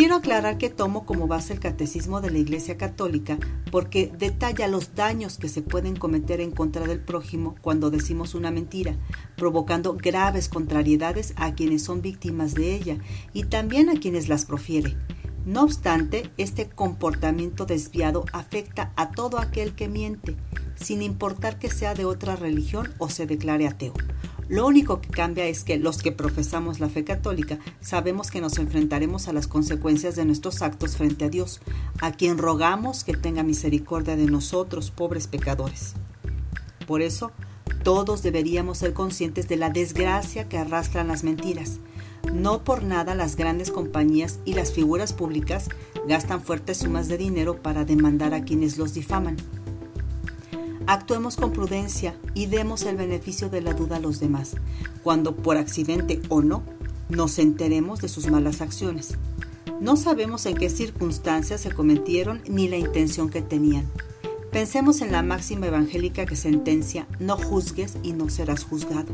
Quiero 0.01 0.15
aclarar 0.15 0.57
que 0.57 0.71
tomo 0.71 1.05
como 1.05 1.27
base 1.27 1.53
el 1.53 1.59
catecismo 1.59 2.21
de 2.21 2.31
la 2.31 2.39
Iglesia 2.39 2.75
Católica 2.75 3.37
porque 3.69 4.11
detalla 4.17 4.67
los 4.67 4.95
daños 4.95 5.37
que 5.37 5.47
se 5.47 5.61
pueden 5.61 5.95
cometer 5.95 6.41
en 6.41 6.49
contra 6.49 6.87
del 6.87 6.99
prójimo 6.99 7.53
cuando 7.61 7.91
decimos 7.91 8.33
una 8.33 8.49
mentira, 8.49 8.95
provocando 9.37 9.93
graves 9.93 10.49
contrariedades 10.49 11.35
a 11.35 11.53
quienes 11.53 11.83
son 11.83 12.01
víctimas 12.01 12.55
de 12.55 12.73
ella 12.73 12.97
y 13.31 13.43
también 13.43 13.89
a 13.89 13.99
quienes 13.99 14.27
las 14.27 14.45
profiere. 14.45 14.97
No 15.45 15.61
obstante, 15.61 16.31
este 16.37 16.67
comportamiento 16.67 17.67
desviado 17.67 18.25
afecta 18.33 18.93
a 18.95 19.11
todo 19.11 19.37
aquel 19.37 19.75
que 19.75 19.87
miente, 19.87 20.35
sin 20.73 21.03
importar 21.03 21.59
que 21.59 21.69
sea 21.69 21.93
de 21.93 22.05
otra 22.05 22.35
religión 22.35 22.91
o 22.97 23.07
se 23.07 23.27
declare 23.27 23.67
ateo. 23.67 23.93
Lo 24.51 24.67
único 24.67 24.99
que 24.99 25.07
cambia 25.07 25.45
es 25.45 25.63
que 25.63 25.77
los 25.77 25.99
que 25.99 26.11
profesamos 26.11 26.81
la 26.81 26.89
fe 26.89 27.05
católica 27.05 27.57
sabemos 27.79 28.31
que 28.31 28.41
nos 28.41 28.57
enfrentaremos 28.57 29.29
a 29.29 29.33
las 29.33 29.47
consecuencias 29.47 30.17
de 30.17 30.25
nuestros 30.25 30.61
actos 30.61 30.97
frente 30.97 31.23
a 31.23 31.29
Dios, 31.29 31.61
a 32.01 32.11
quien 32.11 32.37
rogamos 32.37 33.05
que 33.05 33.15
tenga 33.15 33.43
misericordia 33.43 34.17
de 34.17 34.25
nosotros, 34.25 34.91
pobres 34.91 35.27
pecadores. 35.27 35.93
Por 36.85 37.01
eso, 37.01 37.31
todos 37.83 38.23
deberíamos 38.23 38.79
ser 38.79 38.91
conscientes 38.91 39.47
de 39.47 39.55
la 39.55 39.69
desgracia 39.69 40.49
que 40.49 40.57
arrastran 40.57 41.07
las 41.07 41.23
mentiras. 41.23 41.79
No 42.33 42.65
por 42.65 42.83
nada 42.83 43.15
las 43.15 43.37
grandes 43.37 43.71
compañías 43.71 44.39
y 44.43 44.55
las 44.55 44.73
figuras 44.73 45.13
públicas 45.13 45.69
gastan 46.09 46.41
fuertes 46.41 46.79
sumas 46.79 47.07
de 47.07 47.17
dinero 47.17 47.61
para 47.61 47.85
demandar 47.85 48.33
a 48.33 48.43
quienes 48.43 48.77
los 48.77 48.93
difaman. 48.93 49.37
Actuemos 50.91 51.37
con 51.37 51.53
prudencia 51.53 52.17
y 52.33 52.47
demos 52.47 52.83
el 52.83 52.97
beneficio 52.97 53.49
de 53.49 53.61
la 53.61 53.73
duda 53.73 53.95
a 53.95 53.99
los 54.01 54.19
demás, 54.19 54.57
cuando 55.03 55.37
por 55.37 55.55
accidente 55.55 56.21
o 56.27 56.41
no 56.41 56.63
nos 57.07 57.39
enteremos 57.39 58.01
de 58.01 58.09
sus 58.09 58.29
malas 58.29 58.59
acciones. 58.59 59.17
No 59.79 59.95
sabemos 59.95 60.45
en 60.45 60.57
qué 60.57 60.69
circunstancias 60.69 61.61
se 61.61 61.71
cometieron 61.71 62.41
ni 62.49 62.67
la 62.67 62.75
intención 62.75 63.29
que 63.29 63.41
tenían. 63.41 63.89
Pensemos 64.51 64.99
en 64.99 65.13
la 65.13 65.23
máxima 65.23 65.67
evangélica 65.67 66.25
que 66.25 66.35
sentencia, 66.35 67.07
no 67.21 67.37
juzgues 67.37 67.95
y 68.03 68.11
no 68.11 68.27
serás 68.27 68.65
juzgado. 68.65 69.13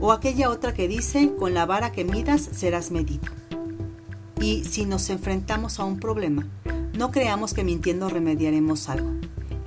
O 0.00 0.10
aquella 0.10 0.48
otra 0.48 0.72
que 0.72 0.88
dice, 0.88 1.34
con 1.38 1.52
la 1.52 1.66
vara 1.66 1.92
que 1.92 2.06
midas 2.06 2.48
serás 2.50 2.90
medido. 2.90 3.30
Y 4.40 4.64
si 4.64 4.86
nos 4.86 5.10
enfrentamos 5.10 5.80
a 5.80 5.84
un 5.84 6.00
problema, 6.00 6.46
no 6.96 7.10
creamos 7.10 7.52
que 7.52 7.62
mintiendo 7.62 8.08
remediaremos 8.08 8.88
algo. 8.88 9.10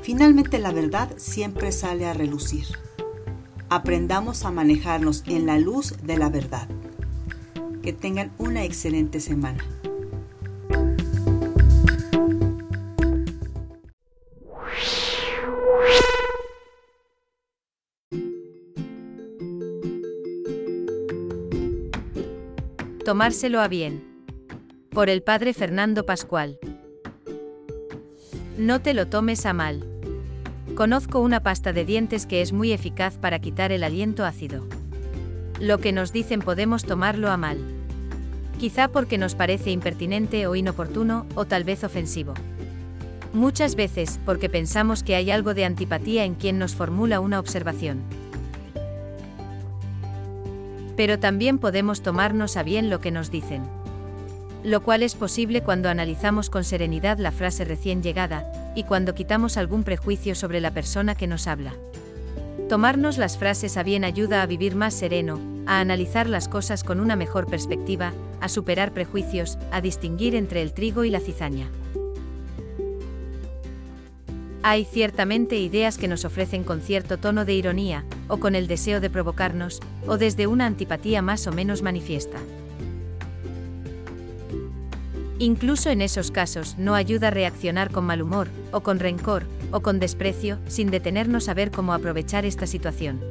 Finalmente 0.08 0.58
la 0.58 0.72
verdad 0.72 1.10
siempre 1.18 1.74
sale 1.74 2.06
a 2.06 2.14
relucir. 2.14 2.66
Aprendamos 3.68 4.46
a 4.46 4.52
manejarnos 4.52 5.26
en 5.28 5.46
la 5.46 5.60
luz 5.60 5.98
de 6.02 6.18
la 6.18 6.30
verdad. 6.30 6.70
Que 7.84 7.92
tengan 7.92 8.32
una 8.38 8.64
excelente 8.64 9.20
semana. 9.20 9.66
Tomárselo 23.04 23.60
a 23.60 23.68
bien. 23.68 24.02
Por 24.90 25.10
el 25.10 25.22
padre 25.22 25.54
Fernando 25.54 26.06
Pascual. 26.06 26.58
No 28.58 28.82
te 28.82 28.94
lo 28.94 29.10
tomes 29.10 29.46
a 29.46 29.52
mal. 29.52 29.97
Conozco 30.78 31.22
una 31.22 31.42
pasta 31.42 31.74
de 31.74 31.86
dientes 31.86 32.28
que 32.28 32.44
es 32.44 32.54
muy 32.54 32.72
eficaz 32.72 33.18
para 33.18 33.40
quitar 33.40 33.72
el 33.72 33.84
aliento 33.84 34.26
ácido. 34.26 34.64
Lo 35.60 35.80
que 35.80 35.92
nos 35.92 36.14
dicen 36.14 36.40
podemos 36.40 36.84
tomarlo 36.84 37.32
a 37.32 37.36
mal. 37.36 37.58
Quizá 38.60 38.88
porque 38.88 39.18
nos 39.18 39.34
parece 39.34 39.72
impertinente 39.72 40.46
o 40.46 40.54
inoportuno, 40.54 41.26
o 41.34 41.46
tal 41.46 41.64
vez 41.64 41.84
ofensivo. 41.84 42.36
Muchas 43.34 43.74
veces, 43.74 44.20
porque 44.24 44.50
pensamos 44.50 45.02
que 45.02 45.16
hay 45.16 45.32
algo 45.32 45.56
de 45.56 45.66
antipatía 45.66 46.26
en 46.26 46.36
quien 46.36 46.60
nos 46.60 46.76
formula 46.76 47.22
una 47.22 47.40
observación. 47.40 48.04
Pero 50.96 51.18
también 51.18 51.58
podemos 51.58 52.04
tomarnos 52.04 52.56
a 52.56 52.62
bien 52.62 52.92
lo 52.92 53.02
que 53.02 53.10
nos 53.10 53.32
dicen 53.32 53.64
lo 54.64 54.82
cual 54.82 55.02
es 55.02 55.16
posible 55.16 55.62
cuando 55.62 55.88
analizamos 55.88 56.50
con 56.50 56.66
serenidad 56.66 57.20
la 57.20 57.32
frase 57.32 57.64
recién 57.64 58.04
llegada, 58.04 58.52
y 58.78 58.84
cuando 58.84 59.16
quitamos 59.16 59.58
algún 59.58 59.84
prejuicio 59.84 60.36
sobre 60.36 60.62
la 60.62 60.70
persona 60.70 61.16
que 61.16 61.26
nos 61.26 61.48
habla. 61.48 61.74
Tomarnos 62.70 63.18
las 63.18 63.36
frases 63.36 63.76
a 63.76 63.82
bien 63.82 64.04
ayuda 64.04 64.44
a 64.44 64.46
vivir 64.46 64.76
más 64.76 64.94
sereno, 64.94 65.40
a 65.66 65.80
analizar 65.80 66.30
las 66.30 66.48
cosas 66.48 66.84
con 66.84 67.00
una 67.00 67.16
mejor 67.16 67.48
perspectiva, 67.48 68.14
a 68.40 68.50
superar 68.50 68.94
prejuicios, 68.94 69.58
a 69.72 69.82
distinguir 69.82 70.36
entre 70.36 70.62
el 70.62 70.74
trigo 70.74 71.06
y 71.06 71.10
la 71.10 71.20
cizaña. 71.20 71.72
Hay 74.62 74.86
ciertamente 74.86 75.56
ideas 75.56 75.98
que 75.98 76.08
nos 76.08 76.24
ofrecen 76.24 76.64
con 76.64 76.82
cierto 76.82 77.18
tono 77.18 77.46
de 77.46 77.56
ironía, 77.56 78.06
o 78.28 78.38
con 78.38 78.54
el 78.54 78.68
deseo 78.68 79.02
de 79.02 79.10
provocarnos, 79.10 79.80
o 80.06 80.20
desde 80.20 80.46
una 80.46 80.68
antipatía 80.68 81.24
más 81.24 81.48
o 81.48 81.52
menos 81.52 81.82
manifiesta. 81.82 82.38
Incluso 85.40 85.90
en 85.90 86.02
esos 86.02 86.32
casos 86.32 86.78
no 86.78 86.96
ayuda 86.96 87.28
a 87.28 87.32
reaccionar 87.32 87.92
con 87.92 88.06
mal 88.06 88.22
humor, 88.22 88.48
o 88.72 88.82
con 88.82 89.00
rencor, 89.00 89.46
o 89.72 89.82
con 89.82 90.00
desprecio, 90.00 90.58
sin 90.68 90.90
detenernos 90.90 91.48
a 91.48 91.54
ver 91.54 91.70
cómo 91.70 91.94
aprovechar 91.94 92.46
esta 92.46 92.66
situación. 92.66 93.22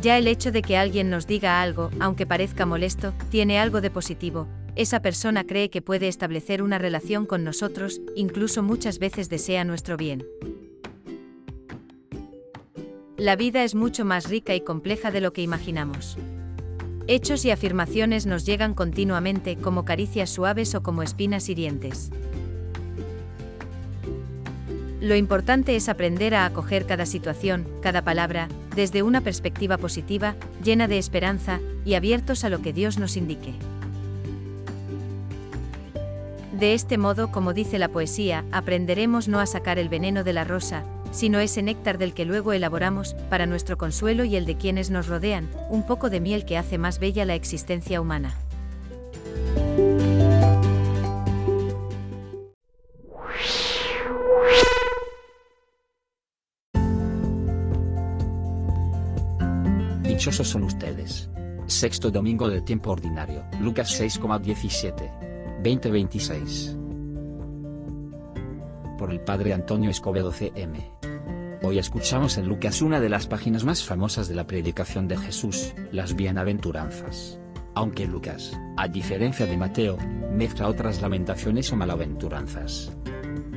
Ya 0.00 0.16
el 0.16 0.28
hecho 0.28 0.52
de 0.52 0.62
que 0.62 0.76
alguien 0.76 1.10
nos 1.10 1.26
diga 1.26 1.60
algo, 1.60 1.90
aunque 1.98 2.26
parezca 2.26 2.66
molesto, 2.66 3.12
tiene 3.30 3.58
algo 3.58 3.80
de 3.80 3.90
positivo, 3.90 4.46
esa 4.78 5.02
persona 5.02 5.42
cree 5.42 5.70
que 5.70 5.82
puede 5.82 6.06
establecer 6.06 6.62
una 6.62 6.78
relación 6.78 7.26
con 7.26 7.42
nosotros, 7.42 8.00
incluso 8.14 8.62
muchas 8.62 9.00
veces 9.00 9.28
desea 9.28 9.64
nuestro 9.64 9.96
bien. 9.96 10.24
La 13.16 13.34
vida 13.34 13.64
es 13.64 13.74
mucho 13.74 14.04
más 14.04 14.28
rica 14.28 14.54
y 14.54 14.60
compleja 14.60 15.10
de 15.10 15.20
lo 15.20 15.32
que 15.32 15.42
imaginamos. 15.42 16.16
Hechos 17.10 17.46
y 17.46 17.50
afirmaciones 17.50 18.26
nos 18.26 18.44
llegan 18.44 18.74
continuamente 18.74 19.56
como 19.56 19.86
caricias 19.86 20.28
suaves 20.28 20.74
o 20.74 20.82
como 20.82 21.02
espinas 21.02 21.48
hirientes. 21.48 22.10
Lo 25.00 25.16
importante 25.16 25.74
es 25.74 25.88
aprender 25.88 26.34
a 26.34 26.44
acoger 26.44 26.84
cada 26.84 27.06
situación, 27.06 27.66
cada 27.80 28.02
palabra, 28.02 28.48
desde 28.76 29.02
una 29.02 29.22
perspectiva 29.22 29.78
positiva, 29.78 30.34
llena 30.62 30.86
de 30.86 30.98
esperanza, 30.98 31.60
y 31.86 31.94
abiertos 31.94 32.44
a 32.44 32.50
lo 32.50 32.60
que 32.60 32.74
Dios 32.74 32.98
nos 32.98 33.16
indique. 33.16 33.54
De 36.52 36.74
este 36.74 36.98
modo, 36.98 37.32
como 37.32 37.54
dice 37.54 37.78
la 37.78 37.88
poesía, 37.88 38.44
aprenderemos 38.52 39.28
no 39.28 39.40
a 39.40 39.46
sacar 39.46 39.78
el 39.78 39.88
veneno 39.88 40.24
de 40.24 40.34
la 40.34 40.44
rosa, 40.44 40.84
sino 41.10 41.40
ese 41.40 41.62
néctar 41.62 41.98
del 41.98 42.14
que 42.14 42.24
luego 42.24 42.52
elaboramos, 42.52 43.14
para 43.30 43.46
nuestro 43.46 43.76
consuelo 43.78 44.24
y 44.24 44.36
el 44.36 44.46
de 44.46 44.56
quienes 44.56 44.90
nos 44.90 45.06
rodean, 45.06 45.48
un 45.70 45.84
poco 45.84 46.10
de 46.10 46.20
miel 46.20 46.44
que 46.44 46.58
hace 46.58 46.78
más 46.78 46.98
bella 46.98 47.24
la 47.24 47.34
existencia 47.34 48.00
humana. 48.00 48.34
Dichosos 60.02 60.48
son 60.48 60.64
ustedes. 60.64 61.30
Sexto 61.66 62.10
domingo 62.10 62.48
del 62.48 62.64
tiempo 62.64 62.90
ordinario, 62.90 63.44
Lucas 63.60 64.00
6,17. 64.00 65.28
2026. 65.62 66.87
Por 68.98 69.12
el 69.12 69.20
padre 69.20 69.54
Antonio 69.54 69.90
Escobedo 69.90 70.32
CM. 70.32 70.90
Hoy 71.62 71.78
escuchamos 71.78 72.36
en 72.36 72.48
Lucas 72.48 72.82
una 72.82 72.98
de 72.98 73.08
las 73.08 73.28
páginas 73.28 73.62
más 73.62 73.84
famosas 73.84 74.26
de 74.26 74.34
la 74.34 74.48
predicación 74.48 75.06
de 75.06 75.16
Jesús, 75.16 75.72
las 75.92 76.16
bienaventuranzas. 76.16 77.38
Aunque 77.76 78.08
Lucas, 78.08 78.58
a 78.76 78.88
diferencia 78.88 79.46
de 79.46 79.56
Mateo, 79.56 79.96
mezcla 80.32 80.66
otras 80.66 81.00
lamentaciones 81.00 81.72
o 81.72 81.76
malaventuranzas. 81.76 82.90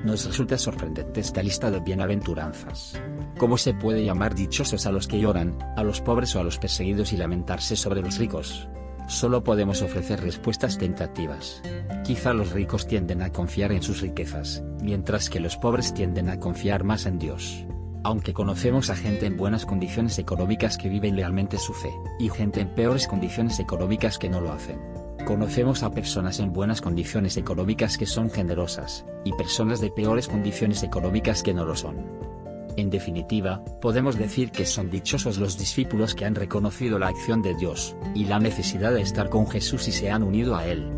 Nos 0.06 0.26
resulta 0.26 0.60
sorprendente 0.60 1.22
esta 1.22 1.42
lista 1.42 1.72
de 1.72 1.80
bienaventuranzas. 1.80 3.02
¿Cómo 3.40 3.58
se 3.58 3.74
puede 3.74 4.06
llamar 4.06 4.36
dichosos 4.36 4.86
a 4.86 4.92
los 4.92 5.08
que 5.08 5.20
lloran, 5.20 5.58
a 5.76 5.84
los 5.84 6.02
pobres 6.02 6.36
o 6.36 6.40
a 6.40 6.44
los 6.44 6.60
perseguidos 6.60 7.14
y 7.14 7.18
lamentarse 7.18 7.76
sobre 7.76 8.02
los 8.02 8.20
ricos? 8.20 8.70
Solo 9.12 9.44
podemos 9.44 9.82
ofrecer 9.82 10.22
respuestas 10.22 10.78
tentativas. 10.78 11.62
Quizá 12.06 12.34
los 12.34 12.54
ricos 12.54 12.88
tienden 12.88 13.22
a 13.22 13.34
confiar 13.34 13.74
en 13.74 13.84
sus 13.84 14.00
riquezas, 14.00 14.64
mientras 14.82 15.30
que 15.30 15.42
los 15.42 15.58
pobres 15.58 15.94
tienden 15.94 16.30
a 16.30 16.40
confiar 16.40 16.86
más 16.86 17.06
en 17.06 17.20
Dios. 17.20 17.66
Aunque 18.06 18.34
conocemos 18.34 18.90
a 18.90 18.96
gente 18.96 19.26
en 19.26 19.36
buenas 19.36 19.66
condiciones 19.66 20.18
económicas 20.18 20.78
que 20.78 20.88
viven 20.88 21.18
lealmente 21.18 21.58
su 21.58 21.74
fe, 21.74 21.94
y 22.20 22.30
gente 22.30 22.62
en 22.62 22.74
peores 22.74 23.06
condiciones 23.06 23.60
económicas 23.60 24.18
que 24.18 24.30
no 24.30 24.40
lo 24.40 24.54
hacen. 24.54 24.80
Conocemos 25.26 25.84
a 25.84 25.92
personas 25.92 26.40
en 26.40 26.54
buenas 26.54 26.80
condiciones 26.80 27.36
económicas 27.36 27.98
que 27.98 28.06
son 28.06 28.30
generosas, 28.30 29.06
y 29.26 29.34
personas 29.34 29.82
de 29.82 29.92
peores 29.92 30.30
condiciones 30.30 30.84
económicas 30.84 31.44
que 31.44 31.54
no 31.54 31.66
lo 31.66 31.76
son. 31.76 32.31
En 32.78 32.90
definitiva, 32.90 33.64
podemos 33.82 34.18
decir 34.18 34.52
que 34.52 34.66
son 34.66 34.90
dichosos 34.90 35.38
los 35.38 35.58
discípulos 35.58 36.16
que 36.16 36.26
han 36.26 36.36
reconocido 36.36 37.00
la 37.00 37.08
acción 37.08 37.42
de 37.42 37.54
Dios, 37.56 37.96
y 38.16 38.26
la 38.26 38.40
necesidad 38.40 38.94
de 38.94 39.02
estar 39.02 39.30
con 39.30 39.48
Jesús 39.48 39.88
y 39.88 39.92
se 39.92 40.10
han 40.10 40.24
unido 40.24 40.56
a 40.56 40.66
Él. 40.66 40.90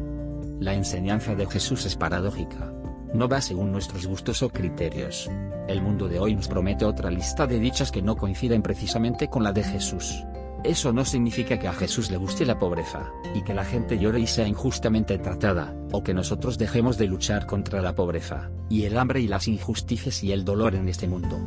La 0.59 0.73
enseñanza 0.73 1.35
de 1.35 1.45
Jesús 1.47 1.85
es 1.85 1.95
paradójica. 1.95 2.71
No 3.13 3.27
va 3.27 3.41
según 3.41 3.71
nuestros 3.71 4.07
gustos 4.07 4.41
o 4.43 4.49
criterios. 4.49 5.29
El 5.67 5.81
mundo 5.81 6.07
de 6.07 6.19
hoy 6.19 6.35
nos 6.35 6.47
promete 6.47 6.85
otra 6.85 7.09
lista 7.09 7.47
de 7.47 7.59
dichas 7.59 7.91
que 7.91 8.01
no 8.01 8.15
coinciden 8.15 8.61
precisamente 8.61 9.29
con 9.29 9.43
la 9.43 9.51
de 9.51 9.63
Jesús. 9.63 10.23
Eso 10.63 10.93
no 10.93 11.03
significa 11.03 11.59
que 11.59 11.67
a 11.67 11.73
Jesús 11.73 12.09
le 12.09 12.15
guste 12.15 12.45
la 12.45 12.57
pobreza, 12.57 13.11
y 13.35 13.41
que 13.41 13.53
la 13.53 13.65
gente 13.65 13.99
llore 13.99 14.21
y 14.21 14.27
sea 14.27 14.47
injustamente 14.47 15.17
tratada, 15.17 15.75
o 15.91 16.03
que 16.03 16.13
nosotros 16.13 16.57
dejemos 16.57 16.97
de 16.97 17.07
luchar 17.07 17.45
contra 17.45 17.81
la 17.81 17.95
pobreza, 17.95 18.49
y 18.69 18.85
el 18.85 18.97
hambre 18.97 19.19
y 19.19 19.27
las 19.27 19.49
injusticias 19.49 20.23
y 20.23 20.31
el 20.31 20.45
dolor 20.45 20.75
en 20.75 20.87
este 20.87 21.07
mundo. 21.07 21.37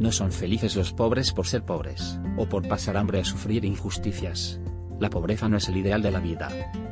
No 0.00 0.10
son 0.10 0.32
felices 0.32 0.74
los 0.74 0.92
pobres 0.92 1.32
por 1.32 1.46
ser 1.46 1.64
pobres, 1.64 2.18
o 2.36 2.48
por 2.48 2.66
pasar 2.66 2.96
hambre 2.96 3.20
o 3.20 3.24
sufrir 3.24 3.64
injusticias. 3.64 4.60
La 4.98 5.08
pobreza 5.08 5.48
no 5.48 5.56
es 5.56 5.68
el 5.68 5.76
ideal 5.76 6.02
de 6.02 6.10
la 6.10 6.18
vida. 6.18 6.48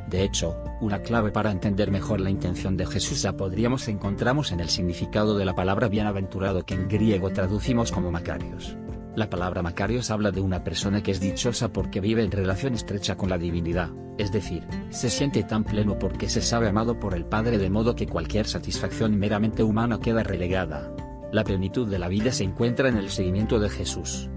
De 0.09 0.23
hecho, 0.23 0.55
una 0.79 1.01
clave 1.01 1.31
para 1.31 1.51
entender 1.51 1.91
mejor 1.91 2.21
la 2.21 2.29
intención 2.29 2.77
de 2.77 2.85
Jesús 2.85 3.23
la 3.25 3.35
podríamos 3.35 3.89
encontramos 3.89 4.53
en 4.53 4.61
el 4.61 4.69
significado 4.69 5.37
de 5.37 5.43
la 5.43 5.55
palabra 5.55 5.89
bienaventurado 5.89 6.65
que 6.65 6.75
en 6.75 6.87
griego 6.87 7.31
traducimos 7.31 7.91
como 7.91 8.11
Macarios. 8.11 8.77
La 9.15 9.29
palabra 9.29 9.61
Macarios 9.61 10.09
habla 10.09 10.31
de 10.31 10.41
una 10.41 10.63
persona 10.63 11.03
que 11.03 11.11
es 11.11 11.19
dichosa 11.19 11.71
porque 11.71 11.99
vive 11.99 12.23
en 12.23 12.31
relación 12.31 12.73
estrecha 12.73 13.15
con 13.15 13.29
la 13.29 13.37
divinidad, 13.37 13.91
es 14.17 14.31
decir, 14.31 14.63
se 14.89 15.11
siente 15.11 15.43
tan 15.43 15.63
pleno 15.63 15.99
porque 15.99 16.29
se 16.29 16.41
sabe 16.41 16.67
amado 16.67 16.99
por 16.99 17.13
el 17.13 17.23
Padre 17.23 17.59
de 17.59 17.69
modo 17.69 17.95
que 17.95 18.07
cualquier 18.07 18.47
satisfacción 18.47 19.15
meramente 19.19 19.61
humana 19.61 19.99
queda 19.99 20.23
relegada. 20.23 20.91
La 21.31 21.43
plenitud 21.43 21.87
de 21.87 21.99
la 21.99 22.07
vida 22.07 22.31
se 22.31 22.43
encuentra 22.43 22.89
en 22.89 22.97
el 22.97 23.11
seguimiento 23.11 23.59
de 23.59 23.69
Jesús. 23.69 24.31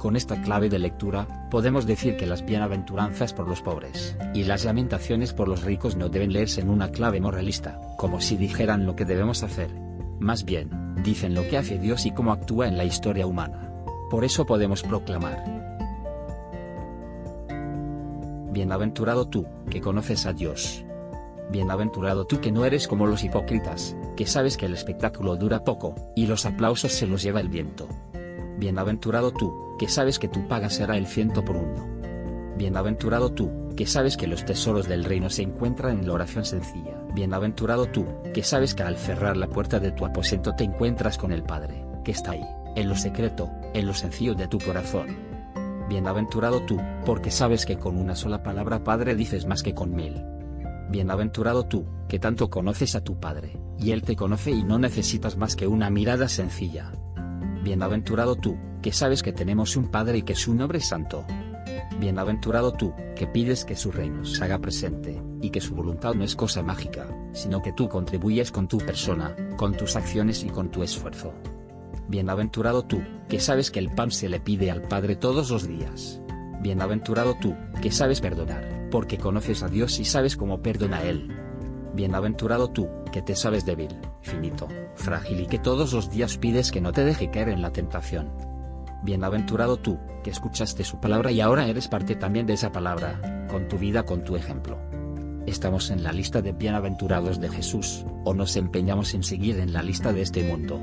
Con 0.00 0.16
esta 0.16 0.42
clave 0.42 0.68
de 0.68 0.80
lectura, 0.80 1.48
podemos 1.50 1.86
decir 1.86 2.16
que 2.16 2.26
las 2.26 2.44
bienaventuranzas 2.44 3.32
por 3.32 3.48
los 3.48 3.62
pobres, 3.62 4.16
y 4.34 4.42
las 4.42 4.64
lamentaciones 4.64 5.32
por 5.32 5.46
los 5.46 5.62
ricos 5.62 5.94
no 5.94 6.08
deben 6.08 6.32
leerse 6.32 6.62
en 6.62 6.70
una 6.70 6.90
clave 6.90 7.20
moralista, 7.20 7.80
como 7.96 8.20
si 8.20 8.36
dijeran 8.36 8.86
lo 8.86 8.96
que 8.96 9.04
debemos 9.04 9.44
hacer. 9.44 9.87
Más 10.20 10.44
bien, 10.44 10.94
dicen 11.02 11.34
lo 11.34 11.46
que 11.48 11.58
hace 11.58 11.78
Dios 11.78 12.06
y 12.06 12.10
cómo 12.10 12.32
actúa 12.32 12.66
en 12.68 12.76
la 12.76 12.84
historia 12.84 13.26
humana. 13.26 13.72
Por 14.10 14.24
eso 14.24 14.46
podemos 14.46 14.82
proclamar. 14.82 15.58
Bienaventurado 18.50 19.28
tú, 19.28 19.46
que 19.70 19.80
conoces 19.80 20.26
a 20.26 20.32
Dios. 20.32 20.84
Bienaventurado 21.50 22.26
tú 22.26 22.40
que 22.40 22.50
no 22.50 22.64
eres 22.64 22.88
como 22.88 23.06
los 23.06 23.22
hipócritas, 23.22 23.96
que 24.16 24.26
sabes 24.26 24.56
que 24.56 24.66
el 24.66 24.74
espectáculo 24.74 25.36
dura 25.36 25.62
poco, 25.62 25.94
y 26.16 26.26
los 26.26 26.44
aplausos 26.44 26.92
se 26.92 27.06
los 27.06 27.22
lleva 27.22 27.40
el 27.40 27.48
viento. 27.48 27.86
Bienaventurado 28.58 29.30
tú, 29.30 29.76
que 29.78 29.88
sabes 29.88 30.18
que 30.18 30.28
tu 30.28 30.48
paga 30.48 30.68
será 30.68 30.96
el 30.96 31.06
ciento 31.06 31.44
por 31.44 31.56
uno. 31.56 31.86
Bienaventurado 32.56 33.30
tú, 33.32 33.68
que 33.76 33.86
sabes 33.86 34.16
que 34.16 34.26
los 34.26 34.44
tesoros 34.44 34.88
del 34.88 35.04
reino 35.04 35.30
se 35.30 35.42
encuentran 35.42 36.00
en 36.00 36.08
la 36.08 36.14
oración 36.14 36.44
sencilla. 36.44 36.97
Bienaventurado 37.18 37.86
tú, 37.86 38.06
que 38.32 38.44
sabes 38.44 38.76
que 38.76 38.84
al 38.84 38.96
cerrar 38.96 39.36
la 39.36 39.48
puerta 39.48 39.80
de 39.80 39.90
tu 39.90 40.06
aposento 40.06 40.54
te 40.54 40.62
encuentras 40.62 41.18
con 41.18 41.32
el 41.32 41.42
Padre, 41.42 41.84
que 42.04 42.12
está 42.12 42.30
ahí, 42.30 42.44
en 42.76 42.88
lo 42.88 42.94
secreto, 42.94 43.50
en 43.74 43.88
lo 43.88 43.92
sencillo 43.92 44.36
de 44.36 44.46
tu 44.46 44.60
corazón. 44.60 45.16
Bienaventurado 45.88 46.60
tú, 46.64 46.80
porque 47.04 47.32
sabes 47.32 47.66
que 47.66 47.76
con 47.76 47.98
una 47.98 48.14
sola 48.14 48.44
palabra 48.44 48.84
Padre 48.84 49.16
dices 49.16 49.46
más 49.46 49.64
que 49.64 49.74
con 49.74 49.96
mil. 49.96 50.22
Bienaventurado 50.90 51.66
tú, 51.66 51.86
que 52.06 52.20
tanto 52.20 52.50
conoces 52.50 52.94
a 52.94 53.02
tu 53.02 53.18
Padre, 53.18 53.58
y 53.80 53.90
Él 53.90 54.02
te 54.02 54.14
conoce 54.14 54.52
y 54.52 54.62
no 54.62 54.78
necesitas 54.78 55.36
más 55.36 55.56
que 55.56 55.66
una 55.66 55.90
mirada 55.90 56.28
sencilla. 56.28 56.92
Bienaventurado 57.64 58.36
tú, 58.36 58.56
que 58.80 58.92
sabes 58.92 59.24
que 59.24 59.32
tenemos 59.32 59.74
un 59.74 59.88
Padre 59.88 60.18
y 60.18 60.22
que 60.22 60.36
su 60.36 60.54
nombre 60.54 60.78
es 60.78 60.86
santo. 60.86 61.26
Bienaventurado 61.98 62.72
tú, 62.72 62.92
que 63.16 63.26
pides 63.26 63.64
que 63.64 63.76
su 63.76 63.90
reino 63.90 64.24
se 64.24 64.44
haga 64.44 64.58
presente, 64.58 65.22
y 65.40 65.50
que 65.50 65.60
su 65.60 65.74
voluntad 65.74 66.14
no 66.14 66.24
es 66.24 66.36
cosa 66.36 66.62
mágica, 66.62 67.06
sino 67.32 67.62
que 67.62 67.72
tú 67.72 67.88
contribuyes 67.88 68.52
con 68.52 68.68
tu 68.68 68.78
persona, 68.78 69.34
con 69.56 69.76
tus 69.76 69.96
acciones 69.96 70.44
y 70.44 70.48
con 70.48 70.70
tu 70.70 70.82
esfuerzo. 70.82 71.32
Bienaventurado 72.08 72.84
tú, 72.84 73.02
que 73.28 73.40
sabes 73.40 73.70
que 73.70 73.78
el 73.78 73.90
pan 73.90 74.10
se 74.10 74.28
le 74.28 74.40
pide 74.40 74.70
al 74.70 74.82
Padre 74.82 75.16
todos 75.16 75.50
los 75.50 75.66
días. 75.66 76.20
Bienaventurado 76.60 77.36
tú, 77.40 77.54
que 77.80 77.90
sabes 77.90 78.20
perdonar 78.20 78.78
porque 78.90 79.18
conoces 79.18 79.62
a 79.62 79.68
Dios 79.68 79.98
y 79.98 80.04
sabes 80.04 80.36
cómo 80.36 80.62
perdona 80.62 80.98
a 80.98 81.04
Él. 81.04 81.28
Bienaventurado 81.94 82.68
tú, 82.70 82.88
que 83.12 83.22
te 83.22 83.34
sabes 83.34 83.64
débil, 83.64 83.96
finito, 84.22 84.68
frágil 84.94 85.40
y 85.40 85.46
que 85.46 85.58
todos 85.58 85.92
los 85.92 86.10
días 86.10 86.38
pides 86.38 86.70
que 86.70 86.80
no 86.80 86.92
te 86.92 87.04
deje 87.04 87.30
caer 87.30 87.48
en 87.48 87.62
la 87.62 87.72
tentación. 87.72 88.30
Bienaventurado 89.02 89.76
tú, 89.76 89.98
que 90.24 90.30
escuchaste 90.30 90.84
su 90.84 91.00
palabra 91.00 91.30
y 91.30 91.40
ahora 91.40 91.66
eres 91.66 91.88
parte 91.88 92.16
también 92.16 92.46
de 92.46 92.54
esa 92.54 92.72
palabra, 92.72 93.46
con 93.48 93.68
tu 93.68 93.78
vida, 93.78 94.04
con 94.04 94.24
tu 94.24 94.36
ejemplo. 94.36 94.78
¿Estamos 95.46 95.90
en 95.90 96.02
la 96.02 96.12
lista 96.12 96.42
de 96.42 96.52
bienaventurados 96.52 97.40
de 97.40 97.48
Jesús, 97.48 98.04
o 98.24 98.34
nos 98.34 98.56
empeñamos 98.56 99.14
en 99.14 99.22
seguir 99.22 99.60
en 99.60 99.72
la 99.72 99.82
lista 99.82 100.12
de 100.12 100.22
este 100.22 100.42
mundo? 100.42 100.80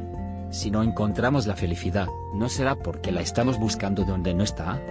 Si 0.50 0.72
no 0.72 0.82
encontramos 0.82 1.46
la 1.46 1.56
felicidad, 1.56 2.08
¿no 2.34 2.50
será 2.50 2.76
porque 2.76 3.12
la 3.12 3.22
estamos 3.22 3.60
buscando 3.60 4.06
donde 4.06 4.34
no 4.34 4.44
está? 4.44 4.82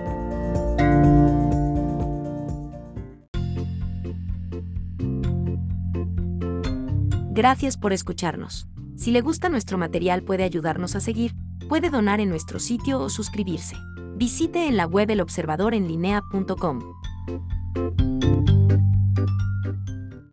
Gracias 7.30 7.76
por 7.76 7.92
escucharnos. 7.92 8.68
Si 8.96 9.10
le 9.10 9.22
gusta 9.22 9.48
nuestro 9.48 9.76
material 9.76 10.22
puede 10.22 10.44
ayudarnos 10.44 10.94
a 10.94 11.00
seguir, 11.00 11.34
puede 11.68 11.90
donar 11.90 12.20
en 12.20 12.28
nuestro 12.28 12.58
sitio 12.58 13.00
o 13.00 13.08
suscribirse. 13.08 13.76
Visite 14.16 14.68
en 14.68 14.76
la 14.76 14.86
web 14.86 15.10
elobservadorenlinea.com. 15.10 16.80